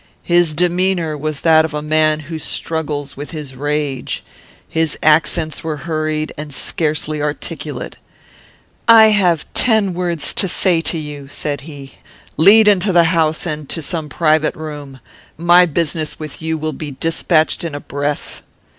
His 0.23 0.55
demeanour 0.55 1.15
was 1.15 1.41
that 1.41 1.63
of 1.63 1.75
a 1.75 1.81
man 1.83 2.21
who 2.21 2.39
struggles 2.39 3.15
with 3.15 3.29
his 3.29 3.55
rage. 3.55 4.23
His 4.67 4.97
accents 5.03 5.63
were 5.63 5.77
hurried, 5.85 6.33
and 6.39 6.51
scarcely 6.51 7.21
articulate. 7.21 7.97
'I 8.87 9.09
have 9.11 9.45
ten 9.53 9.93
words 9.93 10.33
to 10.33 10.47
say 10.47 10.81
to 10.81 10.97
you,' 10.97 11.27
said 11.27 11.61
he; 11.69 11.97
'lead 12.35 12.67
into 12.67 12.91
the 12.91 13.03
house, 13.13 13.45
and 13.45 13.69
to 13.69 13.83
some 13.83 14.09
private 14.09 14.55
room. 14.55 14.99
My 15.37 15.67
business 15.67 16.17
with 16.17 16.41
you 16.41 16.57
will 16.57 16.73
be 16.73 16.97
despatched 16.99 17.63
in 17.63 17.75
a 17.75 17.79
breath.' 17.79 18.41